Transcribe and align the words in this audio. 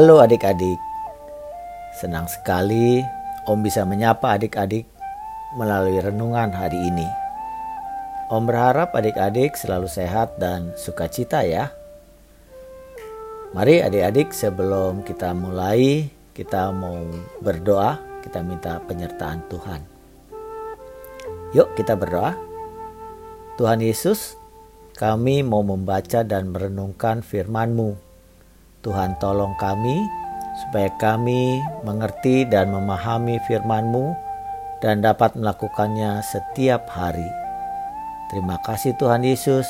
Halo 0.00 0.16
adik-adik, 0.24 0.80
senang 2.00 2.24
sekali 2.24 3.04
Om 3.44 3.60
bisa 3.60 3.84
menyapa 3.84 4.32
adik-adik 4.32 4.88
melalui 5.60 6.00
renungan 6.00 6.56
hari 6.56 6.88
ini. 6.88 7.04
Om 8.32 8.48
berharap 8.48 8.96
adik-adik 8.96 9.60
selalu 9.60 9.92
sehat 9.92 10.40
dan 10.40 10.72
sukacita 10.72 11.44
ya. 11.44 11.68
Mari 13.52 13.84
adik-adik 13.84 14.32
sebelum 14.32 15.04
kita 15.04 15.36
mulai, 15.36 16.08
kita 16.32 16.72
mau 16.72 17.04
berdoa, 17.44 18.00
kita 18.24 18.40
minta 18.40 18.80
penyertaan 18.80 19.44
Tuhan. 19.52 19.84
Yuk 21.52 21.76
kita 21.76 21.92
berdoa. 21.92 22.40
Tuhan 23.60 23.84
Yesus, 23.84 24.40
kami 24.96 25.44
mau 25.44 25.60
membaca 25.60 26.24
dan 26.24 26.56
merenungkan 26.56 27.20
firman-Mu 27.20 28.08
Tuhan 28.80 29.20
tolong 29.20 29.52
kami 29.60 30.08
supaya 30.64 30.88
kami 30.96 31.60
mengerti 31.84 32.48
dan 32.48 32.72
memahami 32.72 33.36
firman-Mu 33.44 34.16
dan 34.80 35.04
dapat 35.04 35.36
melakukannya 35.36 36.24
setiap 36.24 36.88
hari. 36.88 37.28
Terima 38.32 38.56
kasih 38.64 38.96
Tuhan 38.96 39.20
Yesus. 39.20 39.68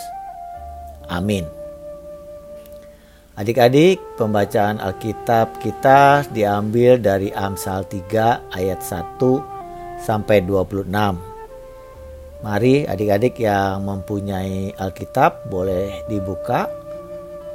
Amin. 1.10 1.42
Adik-adik, 3.34 3.98
pembacaan 4.20 4.78
Alkitab 4.78 5.58
kita 5.58 6.28
diambil 6.30 7.00
dari 7.00 7.32
Amsal 7.34 7.88
3 7.88 8.52
ayat 8.52 8.78
1 8.84 9.18
sampai 9.98 10.44
26. 10.44 10.86
Mari 12.40 12.84
adik-adik 12.86 13.40
yang 13.42 13.82
mempunyai 13.82 14.76
Alkitab 14.76 15.48
boleh 15.48 16.04
dibuka 16.06 16.68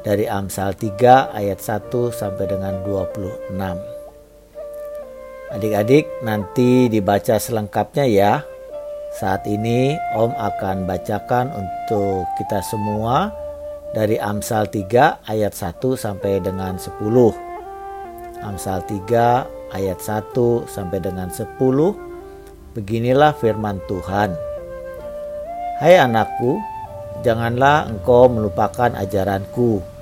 dari 0.05 0.29
Amsal 0.29 0.77
3 0.77 1.33
ayat 1.33 1.57
1 1.57 2.13
sampai 2.13 2.45
dengan 2.45 2.85
26. 2.85 3.57
Adik-adik 5.49 6.05
nanti 6.21 6.85
dibaca 6.93 7.41
selengkapnya 7.41 8.05
ya. 8.05 8.45
Saat 9.17 9.49
ini 9.49 9.97
Om 10.13 10.29
akan 10.37 10.85
bacakan 10.85 11.49
untuk 11.57 12.29
kita 12.37 12.61
semua 12.61 13.33
dari 13.97 14.21
Amsal 14.21 14.69
3 14.69 15.25
ayat 15.25 15.57
1 15.57 15.97
sampai 15.97 16.37
dengan 16.37 16.77
10. 16.77 17.01
Amsal 18.45 18.85
3 18.85 19.73
ayat 19.73 19.97
1 19.97 20.69
sampai 20.69 21.01
dengan 21.01 21.33
10. 21.33 21.57
Beginilah 22.77 23.33
firman 23.41 23.81
Tuhan. 23.89 24.37
Hai 25.81 25.97
anakku, 25.97 26.59
janganlah 27.25 27.89
engkau 27.89 28.27
melupakan 28.29 28.91
ajaranku 28.93 29.94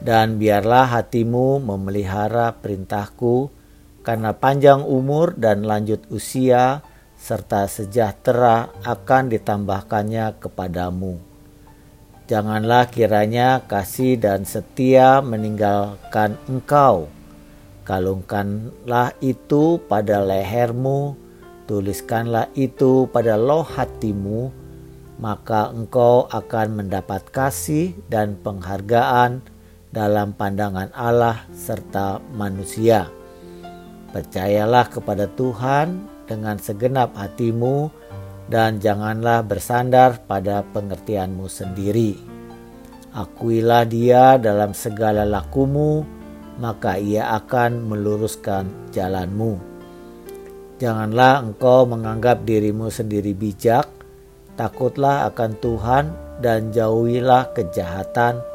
dan 0.00 0.40
biarlah 0.40 0.88
hatimu 0.88 1.60
memelihara 1.60 2.56
perintahku, 2.56 3.52
karena 4.00 4.32
panjang 4.32 4.80
umur 4.80 5.36
dan 5.36 5.68
lanjut 5.68 6.00
usia 6.08 6.80
serta 7.20 7.68
sejahtera 7.68 8.72
akan 8.80 9.28
ditambahkannya 9.28 10.40
kepadamu. 10.40 11.20
Janganlah 12.24 12.88
kiranya 12.88 13.60
kasih 13.68 14.16
dan 14.16 14.48
setia 14.48 15.20
meninggalkan 15.20 16.40
engkau. 16.48 17.12
Kalungkanlah 17.84 19.18
itu 19.20 19.82
pada 19.84 20.22
lehermu, 20.22 21.18
tuliskanlah 21.66 22.48
itu 22.54 23.10
pada 23.10 23.34
loh 23.34 23.66
hatimu, 23.66 24.48
maka 25.18 25.74
engkau 25.74 26.30
akan 26.30 26.80
mendapat 26.80 27.26
kasih 27.34 27.98
dan 28.08 28.38
penghargaan 28.38 29.42
dalam 29.90 30.34
pandangan 30.34 30.94
Allah 30.94 31.46
serta 31.50 32.22
manusia. 32.34 33.10
Percayalah 34.10 34.90
kepada 34.90 35.30
Tuhan 35.30 36.06
dengan 36.26 36.58
segenap 36.58 37.14
hatimu 37.14 37.90
dan 38.50 38.82
janganlah 38.82 39.46
bersandar 39.46 40.22
pada 40.26 40.66
pengertianmu 40.74 41.46
sendiri. 41.46 42.18
Akuilah 43.10 43.86
dia 43.86 44.38
dalam 44.38 44.70
segala 44.74 45.26
lakumu, 45.26 46.06
maka 46.58 46.98
ia 46.98 47.34
akan 47.38 47.86
meluruskan 47.90 48.94
jalanmu. 48.94 49.58
Janganlah 50.78 51.42
engkau 51.42 51.86
menganggap 51.86 52.46
dirimu 52.46 52.90
sendiri 52.90 53.34
bijak, 53.34 53.90
takutlah 54.54 55.26
akan 55.30 55.58
Tuhan 55.58 56.04
dan 56.38 56.70
jauhilah 56.70 57.52
kejahatan 57.52 58.49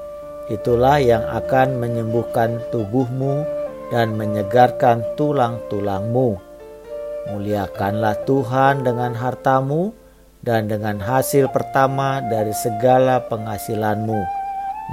Itulah 0.45 1.01
yang 1.01 1.25
akan 1.25 1.81
menyembuhkan 1.81 2.61
tubuhmu 2.69 3.41
dan 3.89 4.13
menyegarkan 4.13 5.01
tulang-tulangmu. 5.17 6.38
Muliakanlah 7.33 8.13
Tuhan 8.29 8.85
dengan 8.85 9.17
hartamu 9.17 9.89
dan 10.45 10.69
dengan 10.69 11.01
hasil 11.01 11.50
pertama 11.50 12.22
dari 12.29 12.53
segala 12.53 13.25
penghasilanmu, 13.25 14.22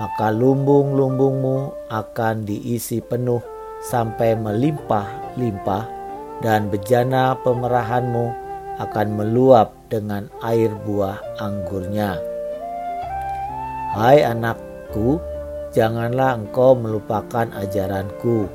maka 0.00 0.32
lumbung-lumbungmu 0.32 1.92
akan 1.92 2.48
diisi 2.48 3.04
penuh 3.04 3.44
sampai 3.84 4.32
melimpah-limpah, 4.32 5.84
dan 6.40 6.72
bejana 6.72 7.36
pemerahanmu 7.44 8.32
akan 8.80 9.08
meluap 9.12 9.76
dengan 9.92 10.32
air 10.40 10.72
buah 10.88 11.20
anggurnya. 11.36 12.16
Hai 13.92 14.24
anakku, 14.24 15.20
janganlah 15.72 16.36
engkau 16.36 16.76
melupakan 16.76 17.48
ajaranku, 17.56 18.46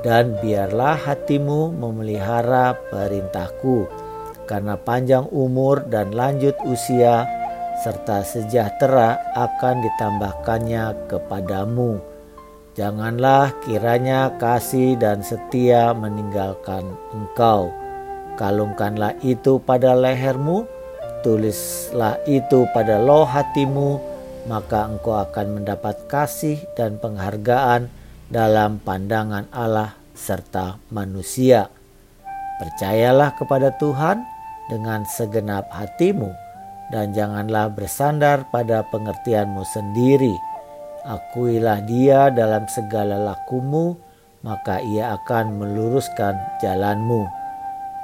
dan 0.00 0.38
biarlah 0.40 0.96
hatimu 0.96 1.74
memelihara 1.76 2.72
perintahku, 2.88 3.84
karena 4.48 4.78
panjang 4.80 5.28
umur 5.28 5.84
dan 5.90 6.14
lanjut 6.16 6.56
usia 6.64 7.28
serta 7.84 8.24
sejahtera 8.24 9.20
akan 9.36 9.84
ditambahkannya 9.84 11.06
kepadamu. 11.08 12.00
Janganlah 12.78 13.52
kiranya 13.66 14.32
kasih 14.38 14.94
dan 14.96 15.20
setia 15.20 15.92
meninggalkan 15.92 16.86
engkau. 17.12 17.68
Kalungkanlah 18.38 19.20
itu 19.20 19.60
pada 19.60 19.92
lehermu, 19.92 20.64
tulislah 21.20 22.16
itu 22.24 22.64
pada 22.72 22.96
loh 22.96 23.28
hatimu, 23.28 24.09
maka 24.48 24.88
engkau 24.88 25.18
akan 25.18 25.60
mendapat 25.60 26.08
kasih 26.08 26.60
dan 26.78 26.96
penghargaan 26.96 27.90
dalam 28.30 28.78
pandangan 28.80 29.50
Allah 29.50 29.98
serta 30.14 30.78
manusia. 30.92 31.68
Percayalah 32.60 33.34
kepada 33.40 33.72
Tuhan 33.80 34.20
dengan 34.68 35.02
segenap 35.08 35.72
hatimu 35.72 36.30
dan 36.92 37.16
janganlah 37.16 37.72
bersandar 37.72 38.46
pada 38.52 38.84
pengertianmu 38.86 39.64
sendiri. 39.64 40.34
Akuilah 41.00 41.80
dia 41.88 42.28
dalam 42.28 42.68
segala 42.68 43.16
lakumu, 43.16 43.96
maka 44.44 44.84
ia 44.84 45.16
akan 45.16 45.56
meluruskan 45.56 46.36
jalanmu. 46.60 47.24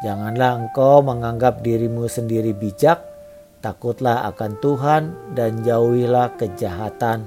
Janganlah 0.01 0.65
engkau 0.65 1.05
menganggap 1.05 1.61
dirimu 1.61 2.09
sendiri 2.09 2.57
bijak, 2.57 3.01
Takutlah 3.67 4.31
akan 4.31 4.63
Tuhan 4.63 5.03
dan 5.35 5.67
jauhilah 5.67 6.39
kejahatan. 6.39 7.27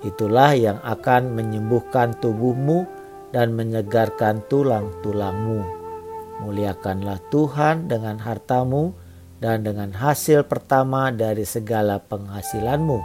Itulah 0.00 0.56
yang 0.56 0.80
akan 0.80 1.36
menyembuhkan 1.36 2.16
tubuhmu 2.16 2.88
dan 3.28 3.52
menyegarkan 3.52 4.40
tulang-tulangmu. 4.48 5.60
Muliakanlah 6.40 7.20
Tuhan 7.28 7.92
dengan 7.92 8.16
hartamu 8.24 8.96
dan 9.44 9.68
dengan 9.68 9.92
hasil 9.92 10.48
pertama 10.48 11.12
dari 11.12 11.44
segala 11.44 12.00
penghasilanmu, 12.00 12.96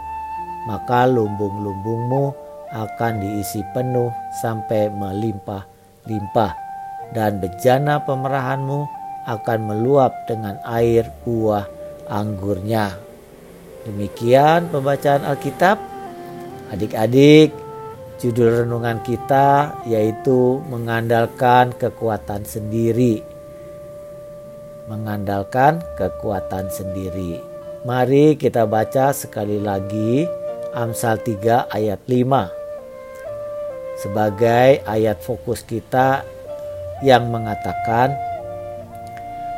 maka 0.64 1.04
lumbung-lumbungmu 1.04 2.24
akan 2.72 3.12
diisi 3.20 3.60
penuh 3.76 4.08
sampai 4.40 4.88
melimpah-limpah, 4.88 6.52
dan 7.12 7.36
bejana 7.36 8.00
pemerahanmu 8.00 8.88
akan 9.28 9.60
meluap 9.60 10.24
dengan 10.24 10.56
air 10.64 11.12
buah 11.28 11.81
anggurnya. 12.08 12.98
Demikian 13.82 14.70
pembacaan 14.70 15.26
Alkitab. 15.26 15.78
Adik-adik, 16.72 17.52
judul 18.22 18.64
renungan 18.64 19.02
kita 19.02 19.82
yaitu 19.84 20.62
mengandalkan 20.70 21.74
kekuatan 21.74 22.46
sendiri. 22.46 23.20
Mengandalkan 24.86 25.82
kekuatan 25.98 26.70
sendiri. 26.70 27.42
Mari 27.82 28.38
kita 28.38 28.62
baca 28.64 29.10
sekali 29.10 29.58
lagi 29.58 30.22
Amsal 30.72 31.18
3 31.18 31.66
ayat 31.68 32.00
5. 32.06 32.62
Sebagai 33.98 34.80
ayat 34.86 35.18
fokus 35.20 35.66
kita 35.66 36.22
yang 37.02 37.28
mengatakan 37.28 38.14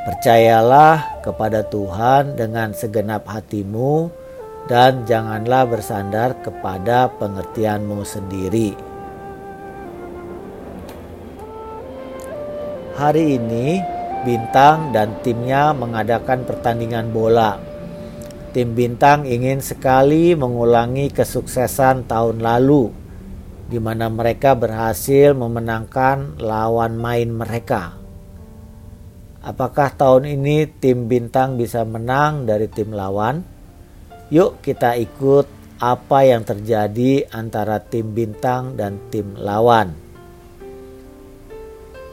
Percayalah 0.04 1.24
kepada 1.24 1.64
Tuhan 1.64 2.36
dengan 2.36 2.76
segenap 2.76 3.24
hatimu 3.24 4.12
dan 4.68 5.08
janganlah 5.08 5.64
bersandar 5.64 6.36
kepada 6.44 7.08
pengertianmu 7.16 8.04
sendiri. 8.04 8.76
Hari 13.00 13.40
ini 13.40 13.80
Bintang 14.28 14.92
dan 14.92 15.20
timnya 15.24 15.72
mengadakan 15.72 16.44
pertandingan 16.44 17.08
bola. 17.08 17.56
Tim 18.52 18.76
Bintang 18.76 19.24
ingin 19.24 19.64
sekali 19.64 20.36
mengulangi 20.36 21.08
kesuksesan 21.12 22.04
tahun 22.04 22.44
lalu 22.44 22.92
di 23.72 23.80
mana 23.80 24.12
mereka 24.12 24.52
berhasil 24.52 25.32
memenangkan 25.32 26.36
lawan 26.36 27.00
main 27.00 27.32
mereka. 27.32 28.03
Apakah 29.44 29.92
tahun 29.92 30.24
ini 30.40 30.64
tim 30.80 31.04
Bintang 31.04 31.60
bisa 31.60 31.84
menang 31.84 32.48
dari 32.48 32.64
tim 32.64 32.96
lawan? 32.96 33.44
Yuk 34.32 34.64
kita 34.64 34.96
ikut 34.96 35.44
apa 35.84 36.24
yang 36.24 36.48
terjadi 36.48 37.28
antara 37.28 37.76
tim 37.76 38.16
bintang 38.16 38.72
dan 38.72 38.96
tim 39.12 39.36
lawan. 39.36 39.92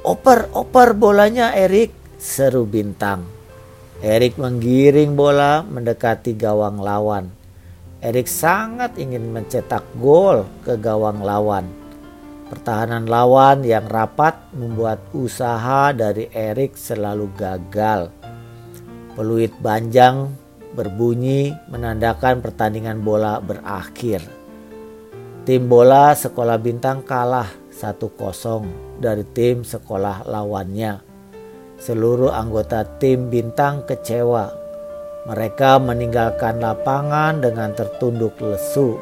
Oper, 0.03 0.51
oper 0.51 0.91
bolanya 0.91 1.55
Erik, 1.55 1.95
seru 2.19 2.67
bintang. 2.67 3.23
Erik 4.03 4.35
menggiring 4.35 5.15
bola 5.15 5.63
mendekati 5.63 6.35
gawang 6.35 6.83
lawan. 6.83 7.31
Erik 8.03 8.27
sangat 8.27 8.99
ingin 8.99 9.31
mencetak 9.31 9.87
gol 10.03 10.43
ke 10.67 10.75
gawang 10.75 11.23
lawan. 11.23 11.80
Pertahanan 12.51 13.07
lawan 13.07 13.63
yang 13.63 13.87
rapat 13.87 14.35
membuat 14.51 14.99
usaha 15.15 15.95
dari 15.95 16.27
Erik 16.35 16.75
selalu 16.75 17.31
gagal. 17.39 18.11
Peluit 19.15 19.55
Banjang 19.63 20.35
berbunyi 20.75 21.55
menandakan 21.71 22.43
pertandingan 22.43 22.99
bola 23.07 23.39
berakhir. 23.39 24.19
Tim 25.47 25.71
bola 25.71 26.11
Sekolah 26.11 26.59
Bintang 26.59 27.07
kalah 27.07 27.47
1-0 27.71 28.19
dari 28.99 29.23
tim 29.31 29.63
sekolah 29.63 30.27
lawannya. 30.27 30.99
Seluruh 31.79 32.35
anggota 32.35 32.83
tim 32.99 33.31
Bintang 33.31 33.87
kecewa. 33.87 34.51
Mereka 35.23 35.79
meninggalkan 35.79 36.59
lapangan 36.59 37.39
dengan 37.39 37.71
tertunduk 37.71 38.35
lesu. 38.43 38.99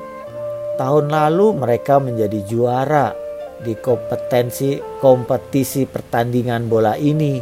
Tahun 0.78 1.10
lalu 1.10 1.58
mereka 1.58 1.98
menjadi 1.98 2.46
juara 2.46 3.29
di 3.64 3.76
kompetensi 3.78 4.80
kompetisi 5.00 5.84
pertandingan 5.88 6.68
bola 6.68 6.96
ini. 6.96 7.40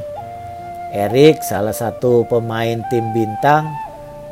Erik, 0.93 1.43
salah 1.43 1.75
satu 1.75 2.23
pemain 2.25 2.79
tim 2.87 3.11
Bintang, 3.11 3.67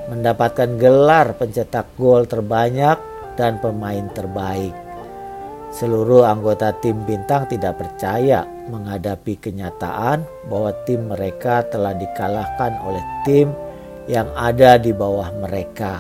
mendapatkan 0.08 0.78
gelar 0.78 1.36
pencetak 1.36 1.94
gol 2.00 2.26
terbanyak 2.30 2.98
dan 3.36 3.60
pemain 3.60 4.08
terbaik. 4.16 4.86
Seluruh 5.76 6.24
anggota 6.24 6.72
tim 6.80 7.04
bintang 7.04 7.52
tidak 7.52 7.84
percaya 7.84 8.48
menghadapi 8.72 9.36
kenyataan 9.36 10.24
bahwa 10.48 10.72
tim 10.88 11.12
mereka 11.12 11.68
telah 11.68 11.92
dikalahkan 11.92 12.80
oleh 12.88 13.04
tim 13.28 13.52
yang 14.08 14.32
ada 14.40 14.80
di 14.80 14.96
bawah 14.96 15.36
mereka. 15.36 16.00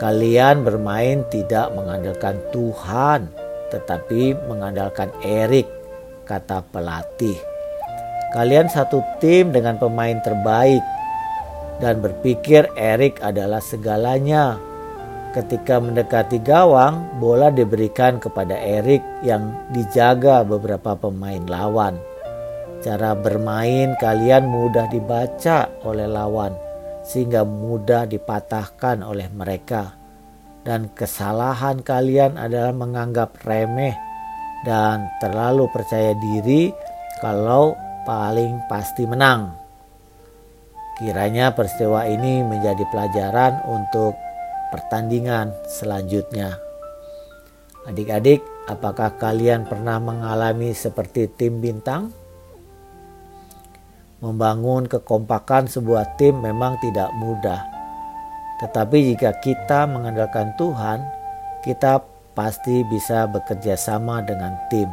Kalian 0.00 0.64
bermain 0.64 1.28
tidak 1.28 1.76
mengandalkan 1.76 2.40
Tuhan, 2.56 3.28
tetapi 3.74 4.38
mengandalkan 4.46 5.10
Erik, 5.26 5.66
kata 6.22 6.62
pelatih. 6.70 7.34
Kalian 8.30 8.70
satu 8.70 9.02
tim 9.18 9.50
dengan 9.50 9.74
pemain 9.82 10.18
terbaik, 10.22 10.82
dan 11.82 11.98
berpikir 11.98 12.70
Erik 12.78 13.18
adalah 13.18 13.58
segalanya. 13.58 14.58
Ketika 15.34 15.82
mendekati 15.82 16.38
gawang, 16.38 17.18
bola 17.18 17.50
diberikan 17.50 18.22
kepada 18.22 18.54
Erik 18.54 19.02
yang 19.26 19.50
dijaga 19.74 20.46
beberapa 20.46 20.94
pemain 20.94 21.42
lawan. 21.50 21.98
Cara 22.78 23.18
bermain 23.18 23.98
kalian 23.98 24.46
mudah 24.46 24.86
dibaca 24.86 25.66
oleh 25.82 26.06
lawan 26.06 26.54
sehingga 27.02 27.42
mudah 27.42 28.06
dipatahkan 28.06 29.02
oleh 29.02 29.26
mereka. 29.34 30.03
Dan 30.64 30.88
kesalahan 30.96 31.84
kalian 31.84 32.40
adalah 32.40 32.72
menganggap 32.72 33.36
remeh 33.44 33.92
dan 34.64 35.12
terlalu 35.20 35.68
percaya 35.68 36.16
diri 36.16 36.72
kalau 37.20 37.76
paling 38.08 38.64
pasti 38.68 39.04
menang. 39.04 39.52
Kiranya 40.96 41.52
peristiwa 41.52 42.08
ini 42.08 42.40
menjadi 42.40 42.80
pelajaran 42.88 43.60
untuk 43.68 44.16
pertandingan 44.72 45.52
selanjutnya. 45.68 46.56
Adik-adik, 47.84 48.40
apakah 48.64 49.20
kalian 49.20 49.68
pernah 49.68 50.00
mengalami 50.00 50.72
seperti 50.72 51.28
tim 51.28 51.60
bintang? 51.60 52.08
Membangun 54.24 54.88
kekompakan 54.88 55.68
sebuah 55.68 56.16
tim 56.16 56.40
memang 56.40 56.80
tidak 56.80 57.12
mudah. 57.20 57.73
Tetapi 58.62 59.14
jika 59.14 59.34
kita 59.42 59.90
mengandalkan 59.90 60.54
Tuhan, 60.54 61.02
kita 61.66 62.02
pasti 62.36 62.86
bisa 62.86 63.26
bekerja 63.26 63.74
sama 63.74 64.22
dengan 64.22 64.54
tim. 64.70 64.86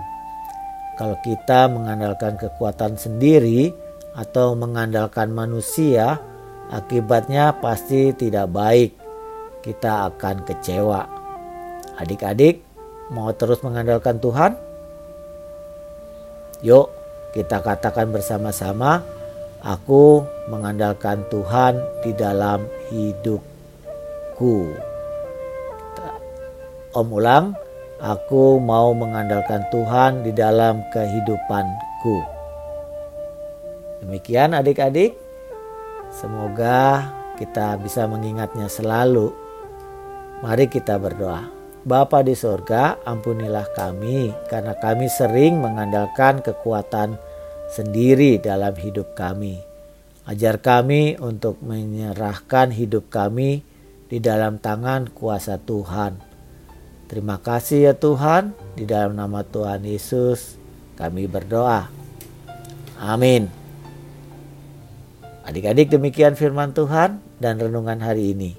Kalau 0.97 1.17
kita 1.25 1.69
mengandalkan 1.69 2.37
kekuatan 2.37 2.97
sendiri, 2.97 3.73
atau 4.15 4.59
mengandalkan 4.59 5.31
manusia, 5.31 6.19
akibatnya 6.71 7.55
pasti 7.59 8.11
tidak 8.11 8.51
baik. 8.51 8.91
Kita 9.61 10.09
akan 10.11 10.43
kecewa. 10.43 11.01
Adik-adik, 12.01 12.65
mau 13.13 13.29
terus 13.31 13.61
mengandalkan 13.61 14.17
Tuhan? 14.17 14.57
Yuk, 16.65 16.89
kita 17.37 17.61
katakan 17.61 18.09
bersama-sama, 18.09 19.05
aku 19.61 20.25
mengandalkan 20.49 21.21
Tuhan 21.29 21.77
di 22.01 22.11
dalam 22.17 22.65
hidupku. 24.41 24.73
Om 26.91 27.07
ulang, 27.13 27.45
aku 28.01 28.59
mau 28.59 28.91
mengandalkan 28.91 29.63
Tuhan 29.71 30.25
di 30.25 30.33
dalam 30.35 30.83
kehidupanku. 30.91 32.17
Demikian 34.03 34.57
adik-adik. 34.57 35.13
Semoga 36.11 37.07
kita 37.39 37.79
bisa 37.79 38.09
mengingatnya 38.09 38.67
selalu. 38.67 39.31
Mari 40.43 40.67
kita 40.67 40.97
berdoa. 40.99 41.47
Bapa 41.81 42.21
di 42.21 42.37
sorga, 42.37 42.99
ampunilah 43.07 43.71
kami 43.73 44.29
karena 44.51 44.77
kami 44.77 45.09
sering 45.09 45.63
mengandalkan 45.63 46.43
kekuatan 46.43 47.17
sendiri 47.71 48.37
dalam 48.37 48.75
hidup 48.75 49.15
kami. 49.17 49.57
Ajar 50.29 50.61
kami 50.61 51.17
untuk 51.17 51.57
menyerahkan 51.65 52.69
hidup 52.69 53.09
kami 53.09 53.70
di 54.11 54.19
dalam 54.19 54.59
tangan 54.59 55.07
kuasa 55.15 55.55
Tuhan. 55.55 56.19
Terima 57.07 57.39
kasih 57.39 57.91
ya 57.91 57.93
Tuhan, 57.95 58.51
di 58.75 58.83
dalam 58.83 59.15
nama 59.15 59.39
Tuhan 59.47 59.87
Yesus 59.87 60.59
kami 60.99 61.31
berdoa. 61.31 61.87
Amin. 62.99 63.47
Adik-adik 65.47 65.95
demikian 65.95 66.35
firman 66.35 66.75
Tuhan 66.75 67.23
dan 67.39 67.55
renungan 67.57 68.03
hari 68.03 68.35
ini. 68.35 68.51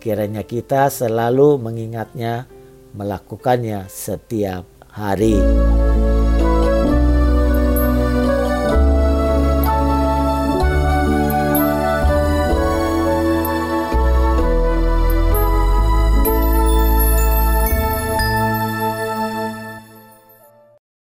Kiranya 0.00 0.42
kita 0.42 0.88
selalu 0.88 1.60
mengingatnya, 1.60 2.48
melakukannya 2.96 3.86
setiap 3.92 4.64
hari. 4.88 5.36